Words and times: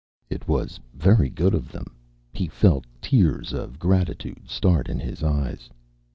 It 0.31 0.47
was 0.47 0.79
very 0.95 1.29
good 1.29 1.53
of 1.53 1.71
them; 1.71 1.95
he 2.33 2.47
felt 2.47 2.87
tears 3.03 3.53
of 3.53 3.77
gratitude 3.77 4.49
start 4.49 4.89
in 4.89 4.97
his 4.99 5.21
eyes. 5.21 5.69